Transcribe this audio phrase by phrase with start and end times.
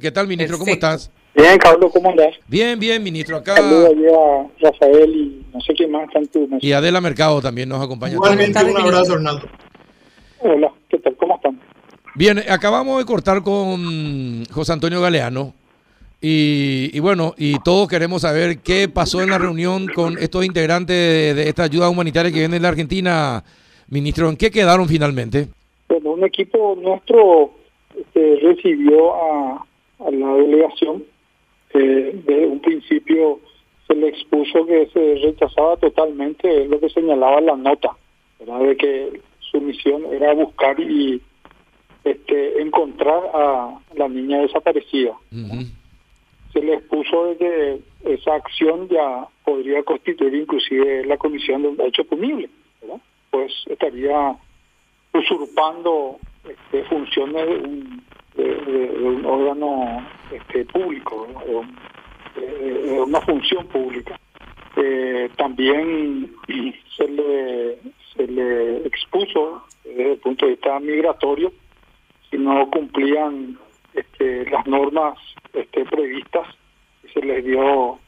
[0.00, 0.58] ¿Qué tal, ministro?
[0.58, 1.10] ¿Cómo estás?
[1.34, 2.32] Bien, Carlos, ¿cómo andás?
[2.46, 3.36] Bien, bien, ministro.
[3.36, 3.56] Acá.
[3.56, 6.64] Saludos a Rafael y no sé quién más está en tu mesa.
[6.64, 8.14] Y Adela Mercado también nos acompaña.
[8.14, 9.48] Igualmente, un abrazo, Hernando.
[10.38, 11.16] Hola, ¿qué tal?
[11.16, 11.60] ¿Cómo están?
[12.14, 15.52] Bien, acabamos de cortar con José Antonio Galeano.
[16.20, 20.94] Y, y bueno, y todos queremos saber qué pasó en la reunión con estos integrantes
[20.94, 23.42] de, de esta ayuda humanitaria que viene de la Argentina.
[23.88, 25.48] Ministro, ¿en qué quedaron finalmente?
[25.88, 27.50] Bueno, un equipo nuestro
[27.98, 29.64] este, recibió a,
[30.00, 31.04] a la delegación.
[31.74, 33.40] Eh, de un principio
[33.86, 37.90] se le expuso que se rechazaba totalmente lo que señalaba la nota,
[38.38, 38.60] ¿verdad?
[38.60, 41.20] de que su misión era buscar y
[42.04, 45.14] este, encontrar a la niña desaparecida.
[46.52, 47.80] Se le expuso de que
[48.14, 52.48] esa acción ya podría constituir inclusive la comisión de un hecho punible,
[52.80, 53.00] ¿verdad?
[53.30, 54.36] pues estaría
[55.12, 56.18] usurpando
[56.48, 58.02] este, funciones de un,
[58.42, 62.40] de, un órgano este, público, ¿no?
[62.40, 64.18] de, de- de una función pública.
[64.76, 66.30] Eh, también
[66.96, 67.78] se le,
[68.14, 71.52] se le expuso desde el punto de vista migratorio
[72.30, 73.58] si no cumplían
[73.94, 75.18] este, las normas
[75.54, 76.46] este, previstas
[77.04, 77.98] y se les dio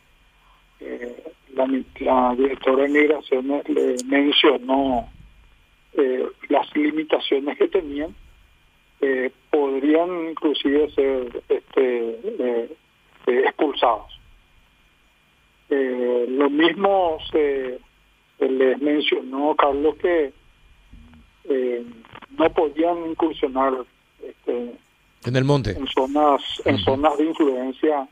[0.81, 1.25] eh,
[1.55, 1.67] la,
[2.01, 5.09] la directora de migraciones le mencionó
[5.95, 8.15] eh, las limitaciones que tenían
[9.01, 12.77] eh, podrían inclusive ser este, eh,
[13.27, 14.19] eh, expulsados.
[15.71, 17.79] Eh, lo mismo se,
[18.41, 20.33] les mencionó, Carlos, que
[21.49, 21.85] eh,
[22.37, 23.75] no podían incursionar
[24.23, 24.75] este,
[25.25, 25.71] En el monte.
[25.71, 28.09] en zonas en zonas de influencia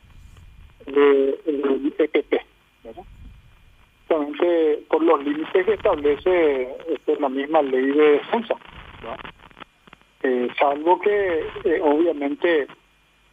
[0.85, 2.41] de- del EPP,
[2.83, 3.03] ¿verdad?
[4.07, 8.55] Justamente por los límites que establece este, la misma ley de defensa,
[9.01, 9.19] ¿verdad?
[10.29, 12.67] Eh, salvo que eh, obviamente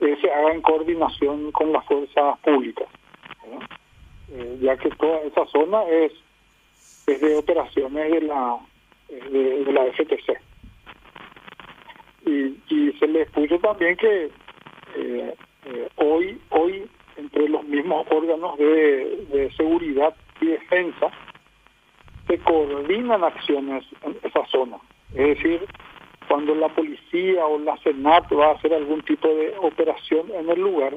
[0.00, 2.88] eh, se haga en coordinación con las fuerzas públicas,
[4.60, 6.12] ya que toda esa zona es,
[7.06, 8.58] es de operaciones de la
[9.08, 10.40] de, la FTC
[12.24, 14.30] y, se le expuso también que
[15.96, 21.10] hoy hoy entre los mismos órganos de seguridad y defensa
[22.26, 24.78] se coordinan acciones en esa zona.
[25.14, 25.66] Es decir
[26.28, 30.60] cuando la policía o la senat va a hacer algún tipo de operación en el
[30.60, 30.96] lugar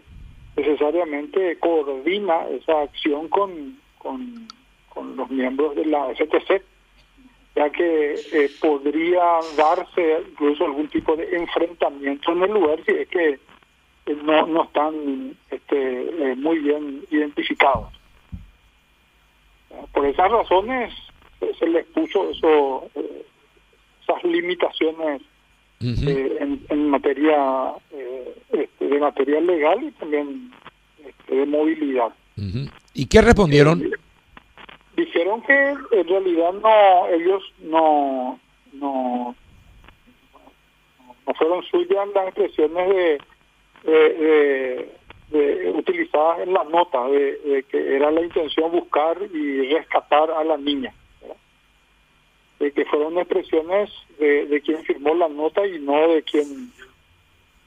[0.55, 4.47] necesariamente coordina esa acción con con,
[5.15, 6.61] los miembros de la FTC
[7.55, 13.07] ya que eh, podría darse incluso algún tipo de enfrentamiento en el lugar si es
[13.07, 13.39] que
[14.05, 17.89] eh, no, no están este, eh, muy bien identificados.
[19.93, 20.93] Por esas razones
[21.57, 22.89] se les puso eso,
[24.09, 25.21] esas limitaciones
[26.07, 30.51] eh, en, en materia eh, este, de materia legal y también
[31.05, 32.09] este, de movilidad.
[32.93, 33.83] ¿Y qué respondieron?
[34.97, 35.53] dijeron que
[35.91, 38.37] en realidad no ellos no
[38.73, 39.33] no
[41.25, 43.21] no fueron suyas las expresiones de,
[43.83, 44.89] de- de-
[45.39, 50.43] de- utilizadas en la nota de, de que era la intención buscar y rescatar a
[50.43, 50.93] la niña.
[52.59, 53.89] De que fueron expresiones
[54.19, 56.71] de, de quien firmó la nota y no de quien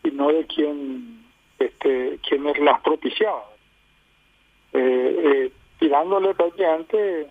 [0.04, 1.24] y no de quien
[1.58, 3.42] este quienes las propiciaban
[4.72, 7.26] eh, eh, tirándole prácticamente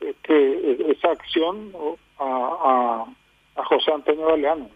[0.00, 1.72] este, esa acción
[2.18, 3.06] a,
[3.54, 4.68] a, a José Antonio Galeano.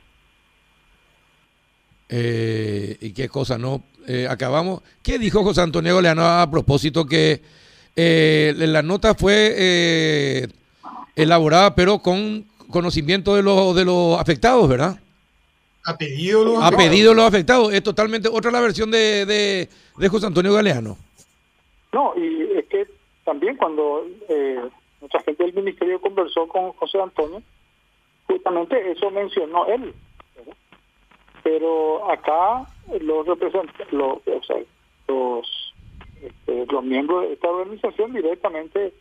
[2.09, 3.57] Eh, ¿Y qué cosa?
[3.59, 4.83] No, Eh, acabamos.
[5.03, 7.43] ¿Qué dijo José Antonio Galeano a propósito que
[7.95, 10.49] eh, la nota fue
[11.17, 14.99] elaborada, pero con conocimiento de los de los afectados, ¿verdad?
[15.87, 16.89] A pedido de los A afectados.
[16.91, 17.73] pedido de los afectados.
[17.73, 20.97] Es totalmente otra la versión de, de, de José Antonio Galeano.
[21.93, 22.87] No, y es que
[23.25, 24.61] también cuando eh,
[25.01, 27.43] nuestra gente del ministerio conversó con José Antonio,
[28.27, 29.93] justamente eso mencionó él.
[30.37, 30.55] ¿verdad?
[31.43, 32.67] Pero acá
[33.01, 34.57] los representantes, los, o sea,
[35.09, 35.75] los,
[36.23, 38.93] este, los miembros de esta organización directamente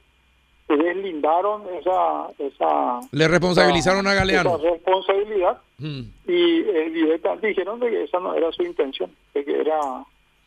[0.78, 4.58] deslindaron esa esa Le responsabilizaron a esa Galeano.
[4.58, 6.02] responsabilidad Mm.
[6.28, 9.80] y eh, directamente dijeron de que esa no era su intención, de que era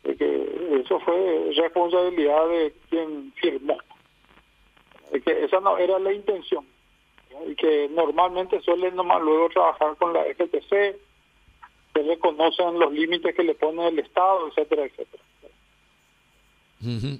[0.03, 3.77] de que eso fue responsabilidad de quien firmó,
[5.11, 6.65] de que esa no era la intención
[7.49, 10.69] y que normalmente suelen nomás luego trabajar con la FTC,
[11.93, 15.23] se reconocen los límites que le pone el Estado, etcétera, etcétera.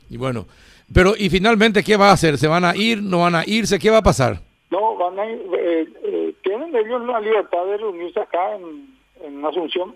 [0.10, 0.46] Y bueno,
[0.94, 2.38] pero y finalmente, ¿qué va a hacer?
[2.38, 3.02] ¿Se van a ir?
[3.02, 3.80] ¿No van a irse?
[3.80, 4.40] ¿Qué va a pasar?
[4.70, 8.88] No, van a ir, eh, eh, tienen ellos la libertad de reunirse acá en,
[9.24, 9.96] en Asunción,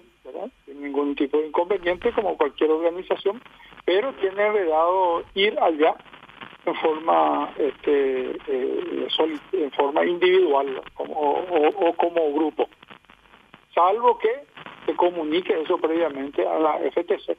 [0.66, 3.42] sin ningún tipo de inconveniente como cualquier organización,
[3.86, 5.96] pero tiene vedado ir allá
[6.66, 9.08] en forma este, eh,
[9.54, 12.68] en forma individual como, o, como grupo,
[13.74, 14.30] salvo que
[14.86, 17.38] se comunique eso previamente a la FTC.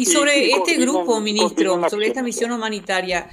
[0.00, 3.28] Y sobre este grupo, ministro, sobre esta misión humanitaria,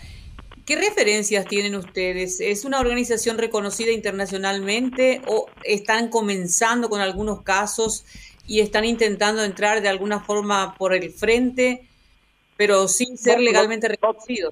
[0.65, 2.39] ¿qué referencias tienen ustedes?
[2.39, 8.05] ¿Es una organización reconocida internacionalmente o están comenzando con algunos casos
[8.45, 11.87] y están intentando entrar de alguna forma por el frente?
[12.57, 14.51] pero sin ser legalmente reconocido.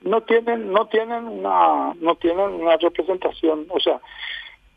[0.00, 4.00] No, tienen, no tienen una, no tienen una representación, o sea,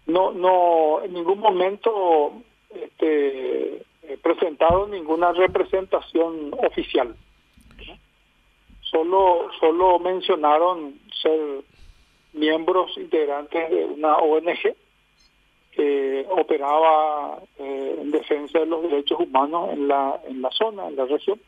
[0.07, 2.33] no, no, en ningún momento
[2.73, 3.83] este,
[4.21, 7.15] presentado ninguna representación oficial.
[8.81, 11.39] Solo, solo mencionaron ser
[12.33, 14.75] miembros integrantes de una ONG
[15.71, 20.97] que operaba eh, en defensa de los derechos humanos en la, en la zona, en
[20.97, 21.39] la región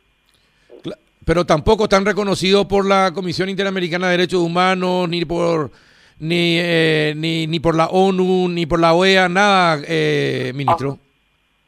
[1.26, 5.72] pero tampoco están reconocidos por la Comisión Interamericana de Derechos Humanos, ni por
[6.20, 11.00] ni, eh, ni, ni por la ONU, ni por la OEA, nada, eh, ministro.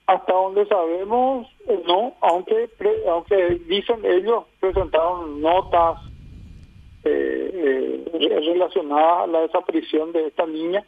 [0.08, 2.70] Hasta donde sabemos, eh, no, aunque
[3.10, 6.00] aunque dicen ellos presentaron notas
[7.04, 10.84] relacionadas a la desaparición de esta niña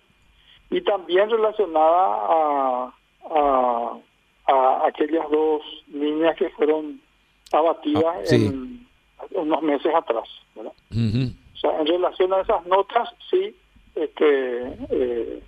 [0.69, 2.93] y también relacionada a,
[3.29, 3.97] a,
[4.47, 6.99] a aquellas dos niñas que fueron
[7.51, 8.87] abatida ah, en
[9.31, 10.27] unos meses atrás.
[10.55, 13.55] O sea, en relación a esas notas, sí,
[13.95, 15.41] este, eh,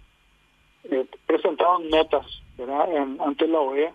[0.85, 2.25] eh, presentaron notas
[3.19, 3.93] ante la OEA,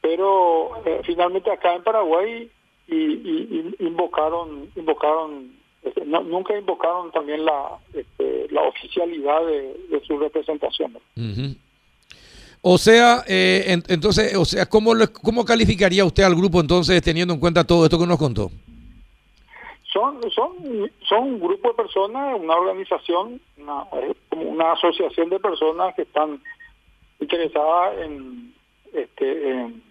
[0.00, 2.50] pero eh, finalmente acá en Paraguay
[2.88, 5.52] y, invocaron, invocaron
[5.82, 10.98] este, nunca invocaron también la, este, la oficialidad de, su representación.
[12.62, 14.92] O sea, eh, entonces, o sea, ¿cómo,
[15.22, 18.50] ¿cómo calificaría usted al grupo entonces teniendo en cuenta todo esto que nos contó?
[19.94, 26.42] Son, son, son un grupo de personas, una organización, una, asociación de personas que están
[27.20, 28.52] interesadas en,
[28.92, 29.82] este, en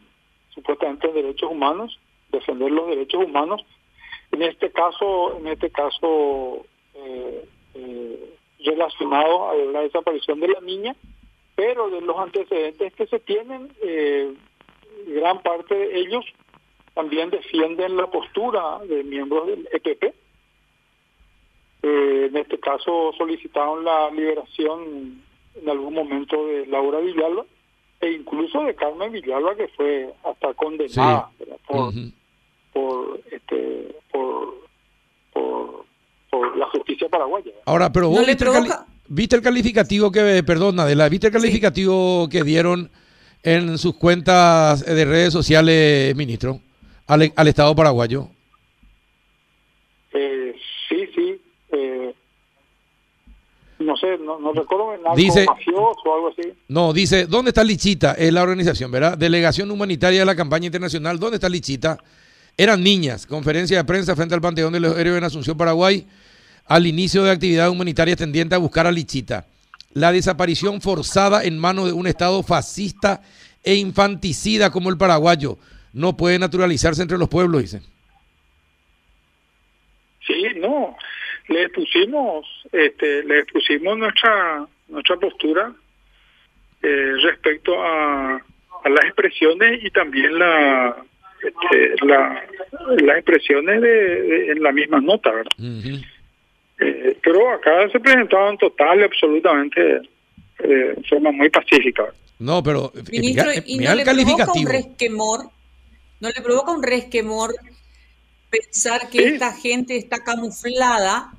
[0.50, 1.98] supuestamente en derechos humanos,
[2.32, 3.66] defender los derechos humanos.
[4.32, 6.66] En este caso, en este caso
[6.96, 8.30] eh, eh
[8.66, 10.96] relacionado a la desaparición de la niña
[11.56, 14.34] pero de los antecedentes que se tienen, eh,
[15.08, 16.26] gran parte de ellos
[16.94, 20.04] también defienden la postura de miembros del EPP.
[21.84, 25.22] Eh, en este caso solicitaron la liberación
[25.56, 27.46] en algún momento de Laura Villalba
[28.00, 31.30] e incluso de Carmen Villalba que fue hasta condenada
[31.68, 31.94] por,
[32.72, 34.56] por, este, por,
[35.34, 37.52] por, la justicia paraguaya.
[37.66, 38.26] Ahora, pero vos
[39.10, 42.90] ¿Viste el calificativo que, perdón, Adela, ¿viste el calificativo que dieron
[43.44, 46.62] en sus cuentas de redes sociales, ministro,
[47.08, 48.30] al, al Estado paraguayo?
[50.14, 50.56] Eh,
[50.90, 51.42] sí, sí.
[51.72, 52.14] Eh,
[53.80, 56.54] no sé, no, no recuerdo nada dice, mafioso o algo así.
[56.68, 58.14] No, dice, ¿dónde está Lichita?
[58.14, 59.18] Es la organización, ¿verdad?
[59.18, 61.20] Delegación Humanitaria de la Campaña Internacional.
[61.20, 61.98] ¿Dónde está Lichita?
[62.56, 63.26] Eran niñas.
[63.26, 66.06] Conferencia de prensa frente al Panteón de los Héroes en Asunción, Paraguay
[66.66, 69.46] al inicio de actividad humanitaria tendiente a buscar a Lichita.
[69.94, 73.22] La desaparición forzada en manos de un Estado fascista
[73.64, 75.58] e infanticida como el paraguayo
[75.94, 77.82] no puede naturalizarse entre los pueblos, dice.
[80.26, 80.98] Sí, no,
[81.48, 85.74] le pusimos, este, le pusimos nuestra nuestra postura
[86.82, 88.42] eh, respecto a,
[88.86, 90.94] las expresiones y también la,
[91.42, 92.44] este, la
[92.98, 95.52] las expresiones de, en la misma nota, ¿verdad?
[96.80, 100.02] Eh, pero acá se presentaban total y absolutamente
[100.60, 102.08] eh, de forma muy pacífica.
[102.40, 105.40] No, pero Ministro, ¿y no le provoca un resquemor?
[106.24, 107.52] ¿No le provoca un resquemor
[108.50, 111.34] pensar que esta gente está camuflada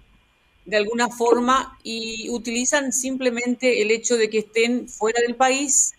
[0.67, 5.95] de alguna forma y utilizan simplemente el hecho de que estén fuera del país,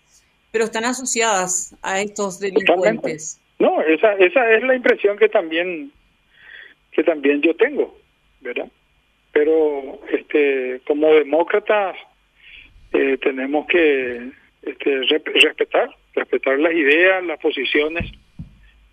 [0.52, 3.40] pero están asociadas a estos delincuentes?
[3.58, 5.90] No, esa, esa es la impresión que también
[6.92, 7.98] que también yo tengo,
[8.40, 8.68] ¿verdad?
[9.36, 11.94] pero este como demócratas
[12.94, 14.30] eh, tenemos que
[14.62, 15.00] este,
[15.42, 18.10] respetar respetar las ideas las posiciones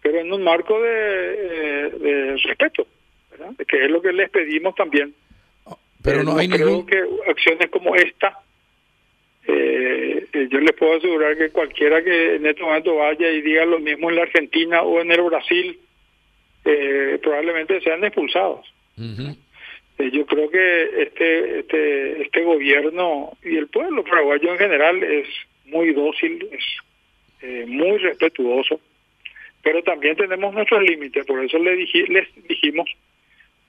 [0.03, 2.86] pero en un marco de, eh, respeto
[3.67, 5.13] que es lo que les pedimos también.
[6.03, 8.39] Pero eh, no, hay creo que acciones como esta
[9.45, 14.10] yo les puedo asegurar que cualquiera que en este momento vaya y diga lo mismo
[14.10, 15.79] en la Argentina o en el Brasil
[17.22, 18.65] probablemente sean expulsados.
[20.00, 25.27] Eh, yo creo que este, este, este gobierno y el pueblo paraguayo en general es
[25.65, 26.63] muy dócil, es
[27.41, 28.79] eh, muy respetuoso,
[29.63, 32.89] pero también tenemos nuestros límites, por eso le les dijimos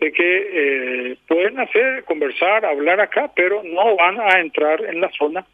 [0.01, 5.11] de que eh, pueden hacer, conversar, hablar acá, pero no van a entrar en la
[5.11, 5.47] zona,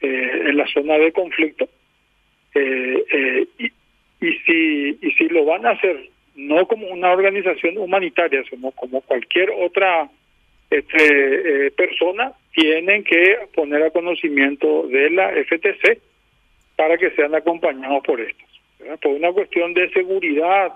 [0.00, 1.68] eh, en la zona de conflicto.
[2.54, 3.66] y,
[4.20, 9.00] y si y si lo van a hacer no como una organización humanitaria, sino como
[9.02, 10.08] cualquier otra
[10.70, 16.00] este, persona, tienen que poner a conocimiento de la FTC
[16.76, 18.20] para que sean acompañados por
[18.78, 20.72] estos, por una cuestión de seguridad,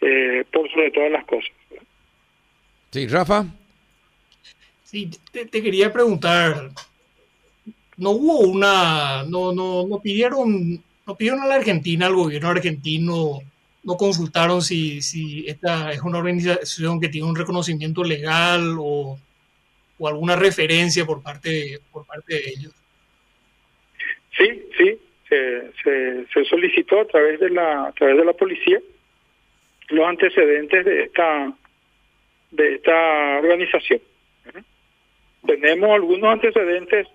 [0.00, 1.50] eh, por sobre todas las cosas.
[2.90, 3.46] Sí, Rafa.
[4.84, 6.70] Sí, te, quería preguntar,
[7.96, 13.40] no hubo una, no, no, no pidieron, no pidieron a la Argentina, al gobierno argentino,
[13.82, 19.18] no consultaron si, si esta es una organización que tiene un reconocimiento legal o,
[19.98, 22.72] o alguna referencia por parte, por parte de ellos.
[24.36, 25.72] Sí, sí, se,
[26.32, 28.80] se, solicitó a través de la a través de la policía
[29.88, 31.52] los antecedentes de esta
[32.50, 34.00] de esta organización.
[35.46, 37.06] Tenemos algunos antecedentes,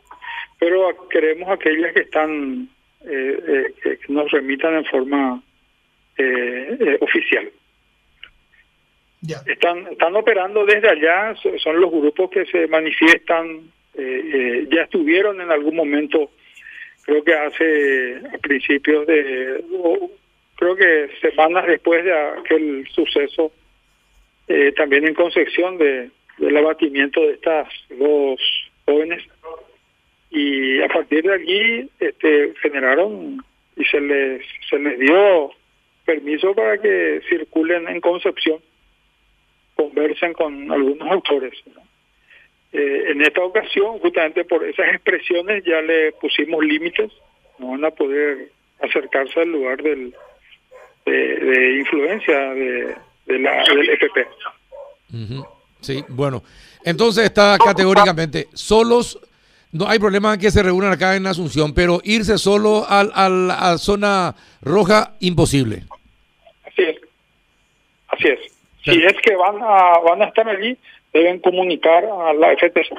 [0.60, 2.70] pero queremos aquellas que están
[3.06, 5.42] eh, eh, que nos remitan en forma
[6.18, 7.50] eh, oficial.
[9.46, 15.76] Están están operando desde allá, son los grupos que se manifiestan, ya estuvieron en algún
[15.76, 16.32] momento
[17.06, 19.64] creo que hace a principios de,
[20.56, 23.52] creo que semanas después de aquel suceso,
[24.48, 28.40] eh, también en Concepción de, del abatimiento de estas dos
[28.86, 29.24] jóvenes
[30.30, 33.44] y a partir de allí este, generaron
[33.76, 35.52] y se les se les dio
[36.06, 38.60] permiso para que circulen en Concepción,
[39.76, 41.54] conversen con algunos autores.
[42.74, 47.12] Eh, en esta ocasión, justamente por esas expresiones, ya le pusimos límites,
[47.60, 48.50] no van a poder
[48.82, 50.14] acercarse al lugar del,
[51.06, 52.96] de, influencia de,
[53.28, 54.28] la, del FP.
[55.82, 56.44] Sí, bueno,
[56.86, 59.20] entonces está categóricamente solos.
[59.72, 63.78] No hay problema que se reúnan acá en Asunción, pero irse solo al, al, a
[63.78, 65.84] zona roja, imposible.
[66.66, 66.98] Así es.
[68.08, 68.40] Así es.
[68.84, 70.78] Si es que van a, van a estar allí,
[71.14, 72.98] deben comunicar a la FTC.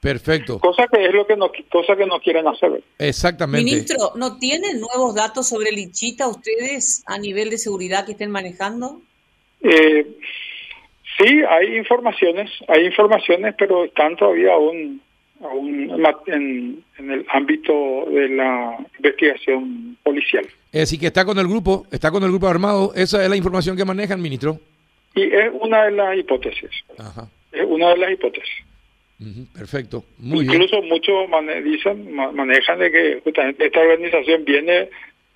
[0.00, 0.60] Perfecto.
[0.60, 2.82] Cosa que es lo que no, cosa que no quieren hacer.
[2.98, 3.64] Exactamente.
[3.64, 9.00] Ministro, ¿no tienen nuevos datos sobre Lichita ustedes a nivel de seguridad que estén manejando?
[9.60, 10.06] Eh,
[11.18, 15.02] sí, hay informaciones, hay informaciones, pero están todavía aún,
[15.42, 15.90] aún
[16.28, 17.72] en, en el ámbito
[18.08, 20.46] de la investigación policial.
[20.70, 22.92] Es decir, que está con el grupo, está con el grupo armado.
[22.94, 24.60] Esa es la información que manejan, ministro.
[25.16, 26.70] Y es una de las hipótesis.
[26.96, 28.64] Ajá es una de las hipótesis.
[29.54, 31.26] perfecto, muy Incluso muchos
[31.64, 34.88] dicen, manejan de que justamente esta organización viene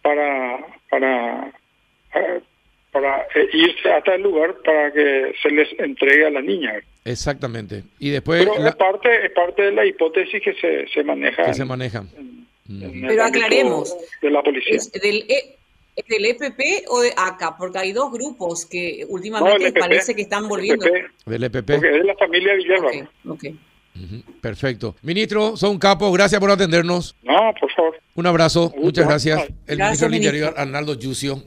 [0.02, 1.52] para para
[2.92, 6.74] para eh, irse hasta el lugar para que se les entregue a la niña.
[7.04, 7.84] Exactamente.
[7.98, 11.44] Y después Pero es parte es parte de la hipótesis que se se maneja.
[11.44, 12.04] Que se maneja.
[12.68, 13.96] Pero aclaremos.
[14.20, 14.78] De la policía.
[15.02, 15.56] del, e,
[15.94, 17.56] ¿Es del EPP o de ACA?
[17.56, 20.86] Porque hay dos grupos que últimamente e parece que están volviendo.
[20.86, 21.70] E del EPP.
[21.72, 22.90] Porque es de la familia Villalba.
[23.28, 23.58] Okay,
[24.40, 24.96] Perfecto.
[25.02, 27.14] Ministro, son capo, gracias por atendernos.
[27.22, 28.00] No, por favor.
[28.14, 29.48] Un abrazo, muchas gracias.
[29.66, 31.42] El ministro del Interior, Arnaldo Yucio.